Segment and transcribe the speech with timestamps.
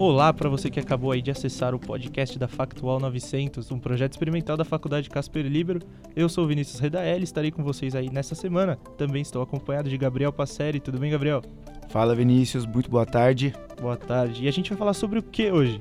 [0.00, 4.12] Olá para você que acabou aí de acessar o podcast da Factual 900, um projeto
[4.12, 5.80] experimental da Faculdade Casper Libero.
[6.16, 8.76] Eu sou Vinícius Redael, estarei com vocês aí nessa semana.
[8.96, 10.80] Também estou acompanhado de Gabriel Passeri.
[10.80, 11.42] Tudo bem, Gabriel?
[11.90, 12.64] Fala, Vinícius.
[12.64, 13.52] Muito boa tarde.
[13.78, 14.42] Boa tarde.
[14.42, 15.78] E a gente vai falar sobre o que hoje?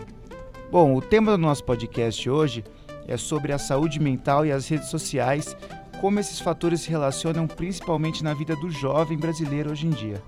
[0.70, 2.66] Bom, o tema do nosso podcast hoje
[3.08, 5.56] é sobre a saúde mental e as redes sociais,
[6.02, 10.22] como esses fatores se relacionam principalmente na vida do jovem brasileiro hoje em dia.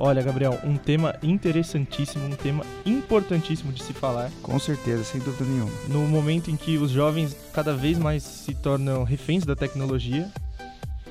[0.00, 4.30] Olha, Gabriel, um tema interessantíssimo, um tema importantíssimo de se falar.
[4.40, 5.72] Com certeza, sem dúvida nenhuma.
[5.88, 10.30] No momento em que os jovens cada vez mais se tornam reféns da tecnologia.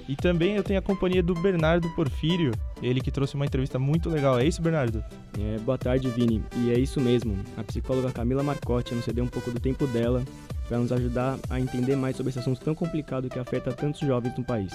[0.08, 4.10] E também eu tenho a companhia do Bernardo Porfírio, ele que trouxe uma entrevista muito
[4.10, 4.40] legal.
[4.40, 5.04] É isso, Bernardo?
[5.38, 6.42] É, boa tarde, Vini.
[6.56, 7.38] E é isso mesmo.
[7.58, 10.24] A psicóloga Camila Marcotti nos cedeu um pouco do tempo dela
[10.66, 14.38] para nos ajudar a entender mais sobre esse assunto tão complicado que afeta tantos jovens
[14.38, 14.72] no país.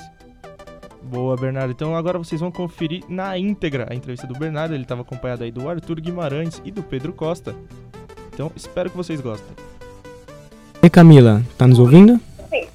[1.04, 1.72] Boa, Bernardo.
[1.72, 4.74] Então agora vocês vão conferir na íntegra a entrevista do Bernardo.
[4.74, 7.54] Ele estava acompanhado aí do Arthur Guimarães e do Pedro Costa.
[8.32, 9.54] Então espero que vocês gostem.
[10.82, 12.20] E Camila, tá nos ouvindo?
[12.50, 12.66] Sim.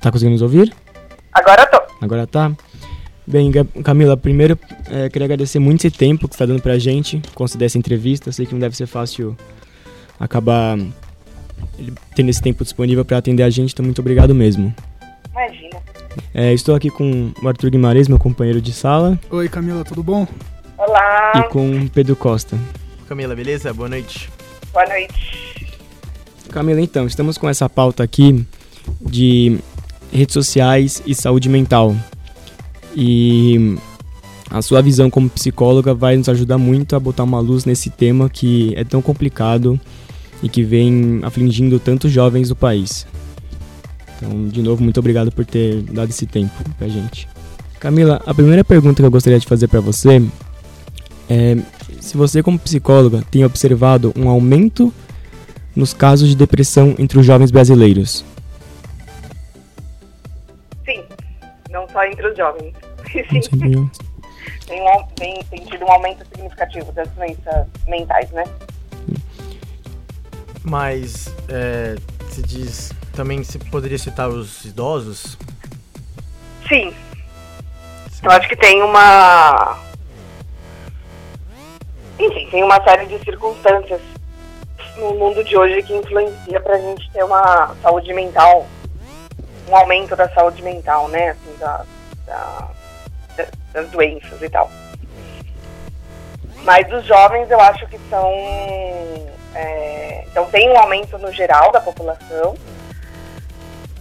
[0.00, 0.74] Tá conseguindo nos ouvir?
[1.32, 1.80] Agora tô.
[2.00, 2.52] Agora tá.
[3.26, 3.52] Bem,
[3.84, 4.58] Camila, primeiro
[4.90, 8.32] é, queria agradecer muito esse tempo que você está dando pra gente conceder essa entrevista.
[8.32, 9.36] Sei que não deve ser fácil
[10.18, 10.78] acabar
[12.14, 14.74] tendo esse tempo disponível para atender a gente, então muito obrigado mesmo.
[16.34, 19.18] É, estou aqui com o Arthur Guimarães, meu companheiro de sala.
[19.30, 20.26] Oi, Camila, tudo bom?
[20.76, 21.32] Olá.
[21.36, 22.58] E com o Pedro Costa.
[23.08, 23.72] Camila, beleza?
[23.72, 24.30] Boa noite.
[24.72, 25.78] Boa noite.
[26.50, 28.44] Camila, então, estamos com essa pauta aqui
[29.00, 29.58] de
[30.12, 31.94] redes sociais e saúde mental.
[32.94, 33.76] E
[34.50, 38.28] a sua visão como psicóloga vai nos ajudar muito a botar uma luz nesse tema
[38.28, 39.78] que é tão complicado
[40.42, 43.06] e que vem afligindo tantos jovens do país.
[44.20, 47.26] Então, de novo, muito obrigado por ter dado esse tempo pra gente.
[47.78, 50.22] Camila, a primeira pergunta que eu gostaria de fazer para você
[51.30, 51.56] é
[52.00, 54.92] se você como psicóloga tem observado um aumento
[55.74, 58.24] nos casos de depressão entre os jovens brasileiros.
[60.84, 61.02] Sim,
[61.70, 62.74] não só entre os jovens.
[63.30, 63.90] Sim.
[64.66, 68.44] tem, um, tem, tem tido um aumento significativo das doenças mentais, né?
[70.62, 71.96] Mas é,
[72.28, 75.36] se diz também se poderia citar os idosos?
[76.68, 76.94] Sim.
[78.10, 78.20] Sim.
[78.22, 79.78] Eu acho que tem uma.
[82.18, 84.00] Enfim, tem uma série de circunstâncias
[84.98, 88.66] no mundo de hoje que influencia pra gente ter uma saúde mental,
[89.68, 91.30] um aumento da saúde mental, né?
[91.30, 91.84] Assim, da,
[92.26, 92.68] da,
[93.72, 94.70] das doenças e tal.
[96.62, 98.30] Mas os jovens eu acho que são.
[99.54, 102.54] É, então tem um aumento no geral da população,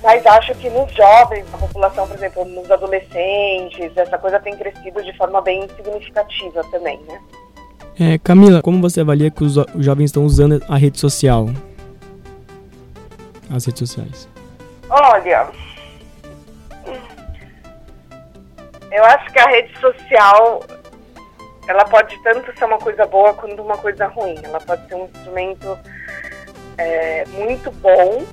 [0.02, 5.04] mas acho que nos jovens, na população, por exemplo, nos adolescentes, essa coisa tem crescido
[5.04, 7.20] de forma bem significativa também, né?
[8.00, 11.48] É, Camila, como você avalia que os jovens estão usando a rede social?
[13.54, 14.30] As redes sociais.
[14.90, 15.50] Olha,
[18.92, 20.62] eu acho que a rede social
[21.68, 24.36] ela pode tanto ser uma coisa boa quanto uma coisa ruim.
[24.44, 25.78] Ela pode ser um instrumento
[26.78, 28.24] é, muito bom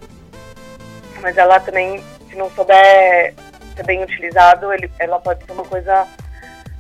[1.21, 3.34] mas ela também, se não souber
[3.75, 6.06] ser bem utilizado, ele, ela pode ser uma coisa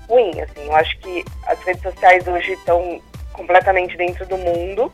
[0.08, 0.64] ruim, assim.
[0.64, 3.00] Eu acho que as redes sociais hoje estão
[3.32, 4.92] completamente dentro do mundo,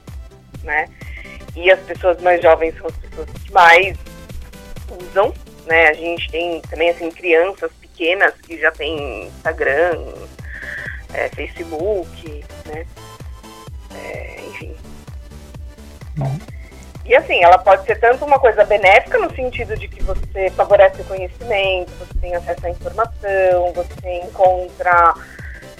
[0.64, 0.88] né?
[1.54, 3.96] E as pessoas mais jovens são as pessoas que mais
[5.00, 5.32] usam,
[5.66, 5.88] né?
[5.88, 10.02] A gente tem também, assim, crianças pequenas que já têm Instagram,
[11.14, 12.86] é, Facebook, né?
[13.94, 14.76] É, enfim.
[16.18, 16.51] Uhum.
[17.04, 21.00] E assim, ela pode ser tanto uma coisa benéfica no sentido de que você favorece
[21.02, 25.14] o conhecimento, você tem acesso à informação, você encontra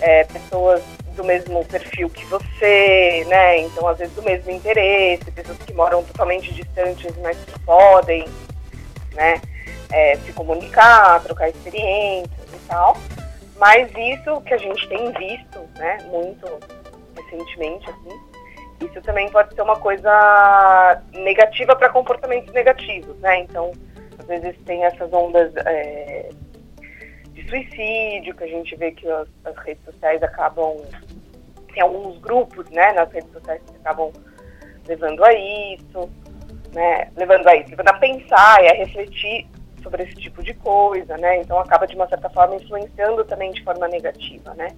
[0.00, 0.82] é, pessoas
[1.14, 3.60] do mesmo perfil que você, né?
[3.60, 8.26] Então, às vezes, do mesmo interesse, pessoas que moram totalmente distantes, mas que podem,
[9.12, 9.40] né?
[9.92, 12.96] É, se comunicar, trocar experiências e tal.
[13.58, 15.98] Mas isso que a gente tem visto, né?
[16.10, 16.46] Muito
[17.16, 18.31] recentemente, assim,
[18.86, 23.40] isso também pode ser uma coisa negativa para comportamentos negativos, né?
[23.40, 23.72] Então,
[24.18, 26.30] às vezes tem essas ondas é,
[27.32, 30.76] de suicídio, que a gente vê que as, as, redes sociais acabam.
[31.72, 34.12] Tem alguns grupos, né, nas redes sociais que acabam
[34.86, 36.10] levando a isso,
[36.74, 37.10] né?
[37.16, 39.46] Levando a isso, levando a pensar e a refletir
[39.82, 41.38] sobre esse tipo de coisa, né?
[41.38, 44.68] Então acaba de uma certa forma influenciando também de forma negativa, né?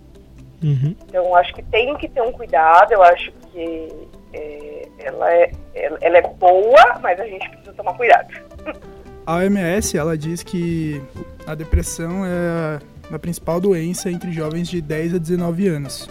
[0.64, 0.96] Uhum.
[1.06, 6.18] Então, acho que tem que ter um cuidado, eu acho que é, ela, é, ela
[6.18, 8.32] é boa, mas a gente precisa tomar cuidado.
[9.26, 11.00] A OMS, ela diz que
[11.46, 12.78] a depressão é
[13.10, 16.10] a principal doença entre jovens de 10 a 19 anos.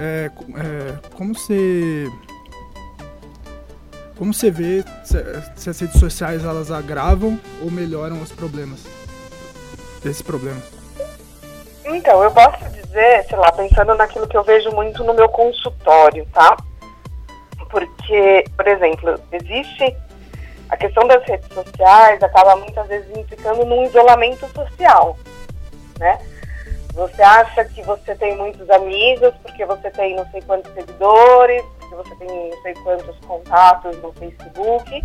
[0.00, 0.30] é, é,
[1.14, 2.10] como você
[4.16, 5.18] como você vê se,
[5.56, 8.82] se, as redes sociais elas agravam ou melhoram os problemas
[10.02, 10.62] desse problema?
[11.84, 12.64] Então, eu posso
[12.96, 16.56] dizer, sei lá, pensando naquilo que eu vejo muito no meu consultório, tá?
[17.70, 19.94] Porque, por exemplo, existe
[20.70, 25.16] a questão das redes sociais acaba muitas vezes implicando num isolamento social,
[25.98, 26.18] né?
[26.94, 31.94] Você acha que você tem muitos amigos porque você tem não sei quantos seguidores, porque
[31.94, 35.04] você tem não sei quantos contatos no Facebook,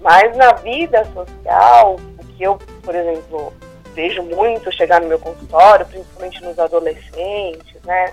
[0.00, 3.52] mas na vida social, o que eu, por exemplo,
[3.96, 8.12] vejo muito chegar no meu consultório, principalmente nos adolescentes, né?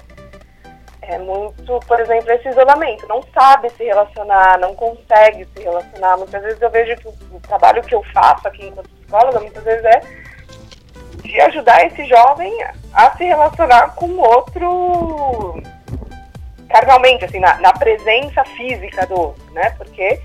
[1.08, 3.06] é muito, por exemplo, esse isolamento.
[3.08, 6.18] Não sabe se relacionar, não consegue se relacionar.
[6.18, 9.64] Muitas vezes eu vejo que o, o trabalho que eu faço aqui enquanto psicóloga, muitas
[9.64, 10.02] vezes é
[11.18, 12.54] de ajudar esse jovem
[12.94, 15.62] a se relacionar com outro
[16.70, 19.70] carnalmente, assim, na, na presença física do outro, né?
[19.78, 20.20] Porque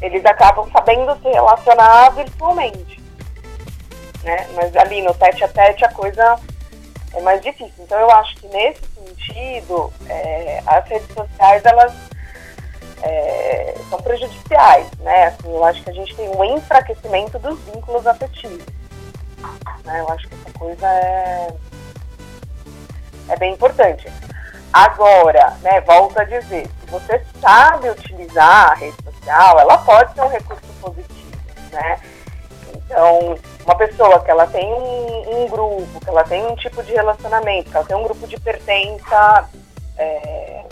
[0.00, 3.00] eles acabam sabendo se relacionar virtualmente,
[4.22, 4.48] né?
[4.54, 6.38] Mas ali no tete a tete a coisa
[7.14, 7.74] é mais difícil.
[7.78, 11.92] Então eu acho que nesse sentido, é, as redes sociais elas
[13.02, 15.26] é, são prejudiciais, né?
[15.26, 18.64] Assim, eu acho que a gente tem um enfraquecimento dos vínculos afetivos.
[19.84, 20.00] Né?
[20.00, 21.48] Eu acho que essa coisa é,
[23.28, 24.10] é bem importante.
[24.72, 30.22] Agora, né, volto a dizer, se você sabe utilizar a rede social, ela pode ser
[30.22, 31.36] um recurso positivo,
[31.70, 32.00] né?
[32.92, 36.92] Então, uma pessoa que ela tem um, um, grupo, que ela tem um tipo de
[36.92, 39.48] relacionamento, que ela tem um grupo de pertença
[39.96, 40.64] é,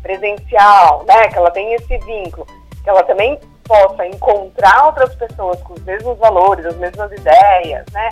[0.00, 2.46] presencial, né, que ela tem esse vínculo,
[2.84, 8.10] que ela também possa encontrar outras pessoas com os mesmos valores, as mesmas ideias, né,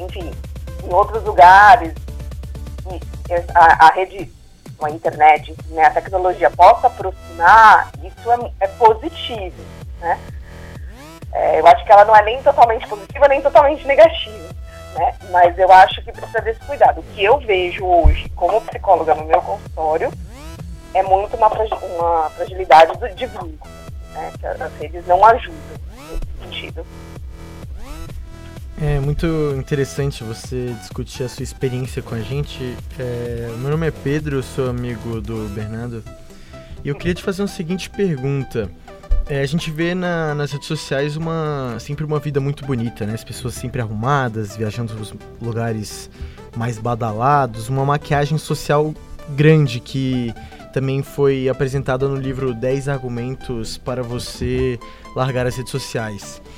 [0.00, 0.32] enfim,
[0.82, 1.94] em outros lugares,
[3.54, 4.28] a, a rede,
[4.82, 9.62] a internet, né, a tecnologia possa aproximar, isso é, é positivo,
[10.00, 10.18] né,
[11.34, 14.48] é, eu acho que ela não é nem totalmente positiva, nem totalmente negativa.
[14.94, 15.14] Né?
[15.30, 17.00] Mas eu acho que precisa desse cuidado.
[17.00, 20.12] O que eu vejo hoje, como psicóloga no meu consultório,
[20.94, 23.58] é muito uma, uma fragilidade do, de vínculo.
[24.12, 24.32] Né?
[24.38, 25.58] Que as redes não ajudam
[26.08, 26.86] nesse sentido.
[28.80, 29.26] É muito
[29.56, 32.76] interessante você discutir a sua experiência com a gente.
[32.98, 36.04] É, meu nome é Pedro, sou amigo do Bernardo.
[36.84, 38.70] E eu queria te fazer uma seguinte pergunta.
[39.26, 43.14] É, a gente vê na, nas redes sociais uma sempre uma vida muito bonita, né?
[43.14, 46.10] As pessoas sempre arrumadas, viajando para lugares
[46.54, 48.94] mais badalados, uma maquiagem social
[49.30, 50.32] grande que
[50.74, 54.78] também foi apresentada no livro 10 argumentos para você
[55.16, 56.42] largar as redes sociais.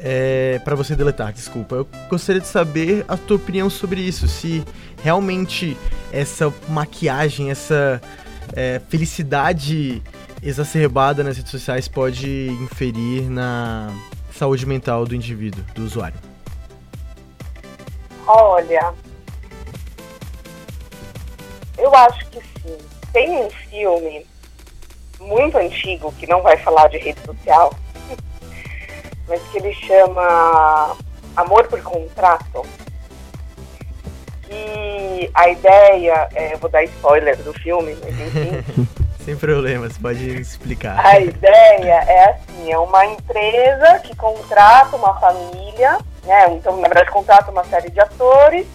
[0.00, 1.76] É, para você deletar, desculpa.
[1.76, 4.64] Eu gostaria de saber a tua opinião sobre isso, se
[5.02, 5.76] realmente
[6.12, 8.02] essa maquiagem, essa
[8.54, 10.02] é, felicidade
[10.42, 13.90] exacerbada nas redes sociais pode inferir na
[14.32, 16.18] saúde mental do indivíduo, do usuário?
[18.26, 18.94] Olha,
[21.78, 22.78] eu acho que sim.
[23.12, 24.26] Tem um filme
[25.20, 27.74] muito antigo que não vai falar de rede social,
[29.28, 30.96] mas que ele chama
[31.36, 32.66] Amor por Contrato.
[34.50, 38.94] E a ideia, é, eu vou dar spoiler do filme, mas enfim.
[39.24, 41.04] Sem problemas, pode explicar.
[41.04, 46.50] A ideia é assim, é uma empresa que contrata uma família, né?
[46.50, 48.66] Então, na verdade, contrata uma série de atores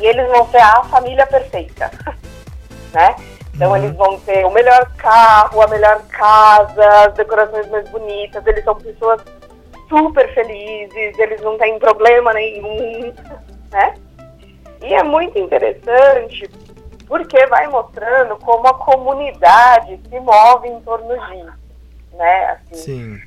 [0.00, 1.92] e eles vão ser a família perfeita,
[2.92, 3.14] né?
[3.54, 3.76] Então uhum.
[3.76, 8.74] eles vão ter o melhor carro, a melhor casa, as decorações mais bonitas, eles são
[8.74, 9.22] pessoas
[9.88, 13.12] super felizes, eles não têm problema nenhum,
[13.70, 13.94] né?
[14.82, 16.50] E é muito interessante
[17.12, 21.52] porque vai mostrando como a comunidade se move em torno disso,
[22.14, 22.46] né?
[22.46, 23.20] Assim, Sim.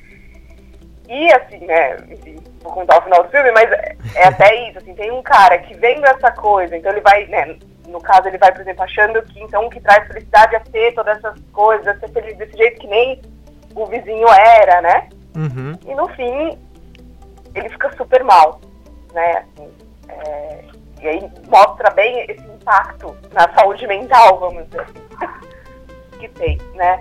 [1.08, 4.78] E assim, né, enfim, vou contar o final do filme, mas é, é até isso,
[4.78, 8.38] assim, tem um cara que vendo essa coisa, então ele vai, né, no caso ele
[8.38, 11.86] vai, por exemplo, achando que então o que traz felicidade é ter todas essas coisas,
[11.86, 13.22] é ser feliz desse jeito que nem
[13.72, 15.08] o vizinho era, né?
[15.36, 15.78] Uhum.
[15.86, 16.58] E no fim,
[17.54, 18.60] ele fica super mal,
[19.14, 19.70] né, assim,
[20.08, 20.64] é,
[21.00, 27.00] e aí mostra bem esse impacto na saúde mental, vamos dizer assim, que tem, né?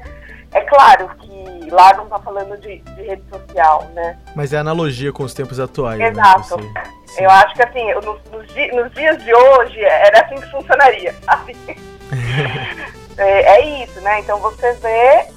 [0.56, 4.18] É claro que lá não está falando de, de, rede social, né?
[4.34, 6.00] Mas é analogia com os tempos atuais.
[6.00, 6.08] Né?
[6.08, 6.58] Exato.
[6.58, 6.84] Né?
[7.18, 11.14] Eu acho que assim, nos, nos, nos, dias de hoje era assim que funcionaria.
[11.28, 11.54] Assim.
[13.18, 14.22] é, é, isso, né?
[14.22, 15.28] Então você vê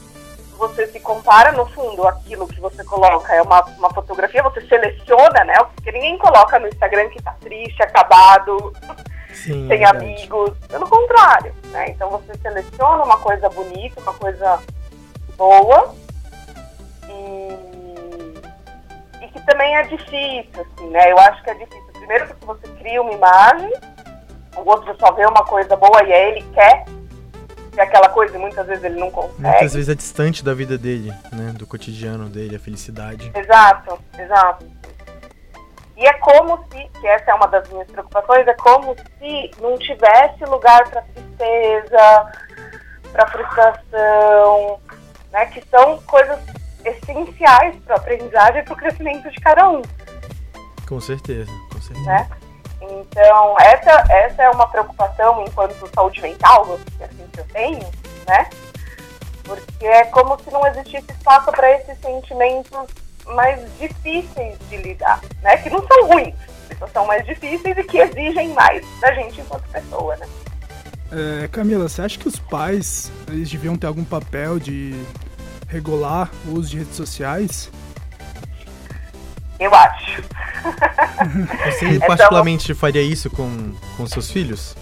[0.58, 5.44] você se compara, no fundo, aquilo que você coloca é uma, uma fotografia, você seleciona,
[5.44, 5.54] né?
[5.74, 8.72] Porque ninguém coloca no Instagram que tá triste, acabado,
[9.32, 9.96] Sim, tem verdade.
[9.98, 10.58] amigos.
[10.66, 11.90] Pelo contrário, né?
[11.90, 14.58] Então você seleciona uma coisa bonita, uma coisa
[15.36, 15.94] boa
[17.08, 17.48] e,
[19.22, 21.12] e que também é difícil, assim, né?
[21.12, 21.88] Eu acho que é difícil.
[21.92, 23.72] Primeiro porque você cria uma imagem,
[24.56, 26.84] o outro só vê uma coisa boa e aí ele quer
[27.78, 29.42] ter aquela coisa e muitas vezes ele não consegue.
[29.42, 31.52] Muitas vezes é distante da vida dele, né?
[31.54, 33.30] Do cotidiano dele, a felicidade.
[33.34, 34.66] Exato, exato.
[35.96, 39.76] E é como se, que essa é uma das minhas preocupações, é como se não
[39.78, 42.32] tivesse lugar para tristeza,
[43.12, 44.80] para frustração,
[45.32, 45.46] né?
[45.46, 46.38] Que são coisas
[46.84, 49.82] essenciais para a aprendizagem e para o crescimento de cada um,
[50.86, 52.06] Com certeza, com certeza.
[52.06, 52.28] né?
[52.80, 57.90] Então, essa, essa é uma preocupação enquanto saúde mental, assim que eu tenho,
[58.26, 58.48] né?
[59.42, 62.86] Porque é como se não existisse espaço para esses sentimentos
[63.26, 65.56] mais difíceis de lidar, né?
[65.56, 66.34] Que não são ruins,
[66.92, 70.28] são mais difíceis e que exigem mais da gente enquanto pessoa, né?
[71.10, 74.94] É, Camila, você acha que os pais eles deviam ter algum papel de
[75.66, 77.70] regular o uso de redes sociais?
[79.58, 80.22] Eu acho.
[81.66, 84.76] Você é particularmente faria isso com, com seus filhos?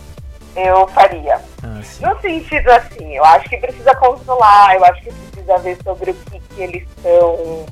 [0.55, 1.41] Eu faria.
[1.63, 1.81] Ah.
[2.01, 6.15] No sentido assim, eu acho que precisa controlar, eu acho que precisa ver sobre o
[6.15, 7.67] que, que eles estão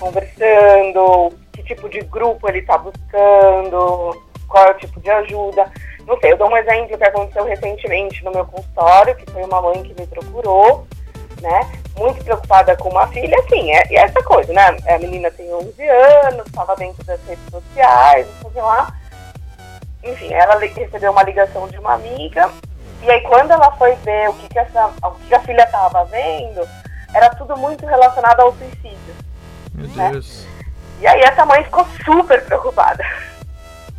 [0.00, 5.70] conversando, que tipo de grupo ele está buscando, qual é o tipo de ajuda.
[6.06, 9.60] Não sei, eu dou um exemplo que aconteceu recentemente no meu consultório, que foi uma
[9.60, 10.86] mãe que me procurou,
[11.42, 11.70] né?
[11.98, 14.76] Muito preocupada com uma filha, assim, é, e essa coisa, né?
[14.86, 18.92] A menina tem 11 anos, estava dentro das redes sociais, não sei lá.
[20.04, 22.50] Enfim, ela recebeu uma ligação de uma amiga,
[23.02, 26.04] e aí quando ela foi ver o que, que, essa, o que a filha estava
[26.04, 26.66] vendo,
[27.12, 29.14] era tudo muito relacionado ao suicídio.
[29.74, 30.10] Meu né?
[30.12, 30.46] Deus.
[31.00, 33.04] E aí essa mãe ficou super preocupada.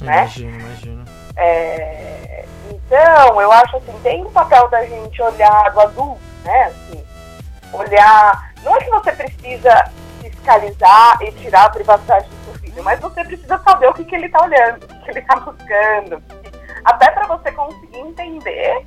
[0.02, 0.22] Né?
[0.22, 1.06] Imagino, imagino.
[1.36, 6.64] É, então, eu acho assim, tem um papel da gente olhar do adulto, né?
[6.66, 7.04] Assim,
[7.74, 8.54] olhar.
[8.64, 13.24] Não é que você precisa fiscalizar e tirar a privacidade do seu filho, mas você
[13.24, 16.22] precisa saber o que, que ele está olhando, o que, ele está buscando.
[16.86, 18.86] Até para você conseguir entender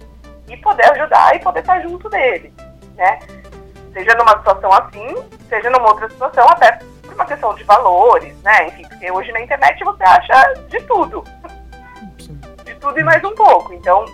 [0.49, 2.53] e poder ajudar e poder estar junto dele,
[2.97, 3.19] né?
[3.93, 5.15] Seja numa situação assim,
[5.49, 8.69] seja numa outra situação, até por uma questão de valores, né?
[8.69, 11.23] Enfim, porque hoje na internet você acha de tudo
[12.65, 13.73] de tudo e mais um pouco.
[13.73, 14.05] Então,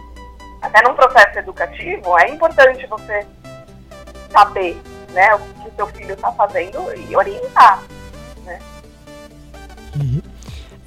[0.61, 3.27] até num processo educativo, é importante você
[4.39, 4.77] saber
[5.13, 6.79] né, o que o seu filho está fazendo
[7.09, 7.83] e orientar.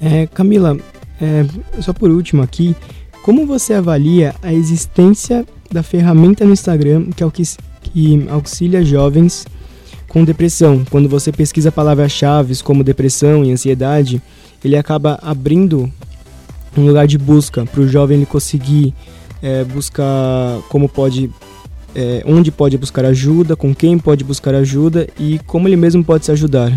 [0.00, 0.76] É, Camila,
[1.20, 2.74] é, só por último aqui,
[3.22, 9.46] como você avalia a existência da ferramenta no Instagram que, aux- que auxilia jovens
[10.08, 10.84] com depressão?
[10.90, 14.20] Quando você pesquisa palavras-chave como depressão e ansiedade,
[14.64, 15.92] ele acaba abrindo
[16.76, 18.94] um lugar de busca para o jovem ele conseguir
[19.42, 21.30] é, buscar como pode,
[21.94, 26.24] é, onde pode buscar ajuda, com quem pode buscar ajuda e como ele mesmo pode
[26.24, 26.70] se ajudar.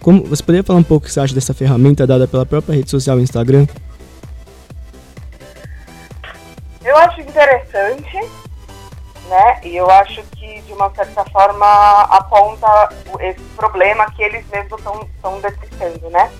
[0.00, 2.74] Como, você poderia falar um pouco o que você acha dessa ferramenta dada pela própria
[2.76, 3.66] rede social Instagram?
[6.84, 8.16] Eu acho interessante,
[9.28, 9.60] né?
[9.64, 12.88] E eu acho que, de uma certa forma, aponta
[13.20, 16.30] esse problema que eles mesmos estão detectando, né?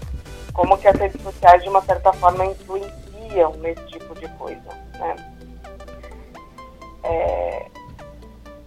[0.52, 4.68] Como que as redes sociais, de uma certa forma, influenciam nesse tipo de coisa,
[5.00, 5.16] né?
[7.02, 7.66] É,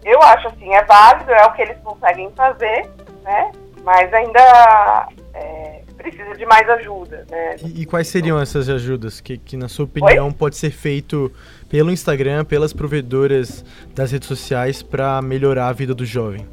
[0.04, 2.90] eu acho assim, é válido, é o que eles conseguem fazer,
[3.24, 3.52] né?
[3.84, 7.56] Mas ainda é, precisa de mais ajuda, né?
[7.62, 11.32] E, e quais seriam essas ajudas que, que, na sua opinião, pode ser feito
[11.70, 13.64] pelo Instagram, pelas provedoras
[13.94, 16.48] das redes sociais para melhorar a vida do jovem?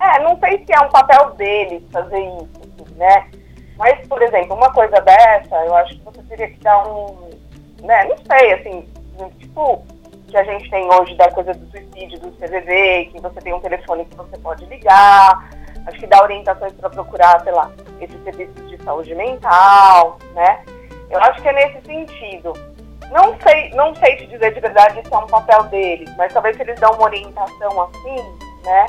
[0.00, 3.30] É, não sei se é um papel deles fazer isso, assim, né?
[3.76, 7.30] Mas, por exemplo, uma coisa dessa, eu acho que você teria que dar um.
[7.82, 8.88] Né, não sei, assim,
[9.38, 9.84] tipo,
[10.28, 13.60] que a gente tem hoje da coisa do suicídio, do CVV, que você tem um
[13.60, 15.50] telefone que você pode ligar,
[15.86, 17.70] acho que dá orientações para procurar, sei lá,
[18.00, 20.62] esses serviços de saúde mental, né?
[21.10, 22.52] Eu acho que é nesse sentido.
[23.10, 26.56] Não sei, não sei te dizer de verdade se é um papel deles, mas talvez
[26.56, 28.16] se eles dão uma orientação assim,
[28.64, 28.86] né?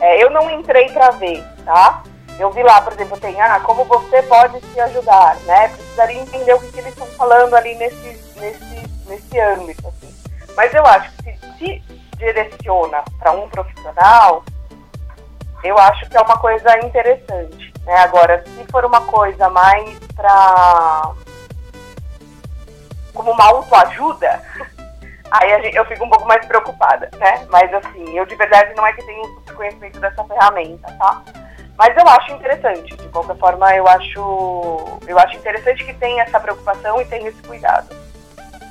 [0.00, 2.02] É, eu não entrei para ver, tá?
[2.38, 5.68] Eu vi lá, por exemplo, tem, ah, como você pode se ajudar, né?
[5.68, 10.13] Precisaria entender o que, que eles estão falando ali nesse, nesse, nesse âmbito, assim.
[10.56, 11.82] Mas eu acho que se, se
[12.16, 14.44] direciona para um profissional,
[15.62, 17.94] eu acho que é uma coisa interessante, né?
[18.00, 21.10] Agora, se for uma coisa mais para
[23.12, 24.42] como uma autoajuda,
[25.30, 27.46] aí gente- eu fico um pouco mais preocupada, né?
[27.50, 31.22] Mas assim, eu de verdade não é que tenho conhecimento dessa ferramenta, tá?
[31.76, 36.38] Mas eu acho interessante, de qualquer forma eu acho eu acho interessante que tenha essa
[36.38, 38.03] preocupação e tenha esse cuidado.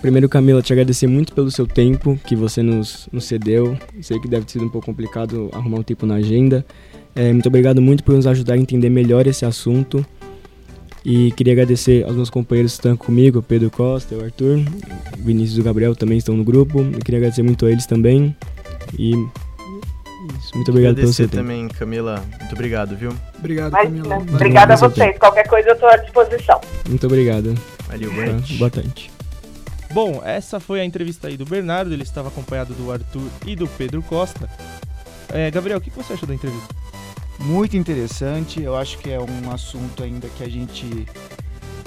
[0.04, 3.78] Primeiro, Camila, te agradecer muito pelo seu tempo que você nos, nos cedeu.
[4.02, 6.66] Sei que deve ter sido um pouco complicado arrumar um tempo na agenda.
[7.16, 10.06] É, muito obrigado muito por nos ajudar a entender melhor esse assunto.
[11.06, 14.60] E queria agradecer aos meus companheiros que estão comigo, Pedro Costa, o Arthur,
[15.20, 16.82] Vinícius e o Gabriel também estão no grupo.
[16.82, 18.36] Eu queria agradecer muito a eles também.
[19.00, 21.44] E isso, muito obrigado pelo seu tempo.
[21.44, 22.22] também, Camila.
[22.42, 23.14] Muito obrigado, viu?
[23.40, 24.18] Obrigado, Mas, Camila.
[24.18, 25.18] Obrigada a vocês.
[25.18, 26.60] Qualquer coisa eu estou à disposição.
[26.90, 27.56] Muito obrigado.
[27.88, 28.58] Valeu, boa noite.
[28.58, 29.13] Boa tarde.
[29.94, 33.68] Bom, essa foi a entrevista aí do Bernardo, ele estava acompanhado do Arthur e do
[33.68, 34.50] Pedro Costa.
[35.30, 36.74] É, Gabriel, o que você achou da entrevista?
[37.40, 41.06] Muito interessante, eu acho que é um assunto ainda que a gente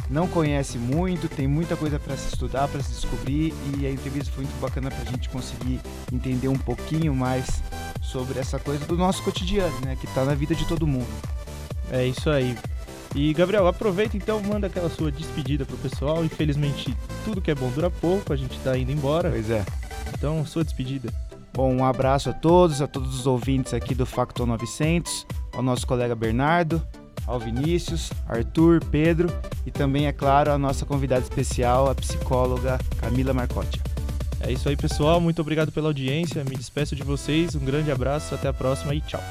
[0.08, 4.32] não conhece muito, tem muita coisa para se estudar, para se descobrir e a entrevista
[4.32, 5.80] foi muito bacana para a gente conseguir
[6.12, 7.60] entender um pouquinho mais
[8.00, 11.10] sobre essa coisa do nosso cotidiano, né, que está na vida de todo mundo.
[11.90, 12.56] É isso aí.
[13.16, 16.22] E Gabriel, aproveita então, manda aquela sua despedida pro pessoal.
[16.22, 16.94] Infelizmente,
[17.24, 19.30] tudo que é bom dura pouco, a gente tá indo embora.
[19.30, 19.64] Pois é.
[20.12, 21.10] Então, sua despedida.
[21.54, 25.86] Bom, um abraço a todos, a todos os ouvintes aqui do Factor 900, ao nosso
[25.86, 26.86] colega Bernardo,
[27.26, 29.30] ao Vinícius, Arthur, Pedro
[29.64, 33.80] e também, é claro, a nossa convidada especial, a psicóloga Camila Marcotti.
[34.40, 35.22] É isso aí, pessoal.
[35.22, 36.44] Muito obrigado pela audiência.
[36.44, 37.54] Me despeço de vocês.
[37.54, 39.22] Um grande abraço, até a próxima e tchau.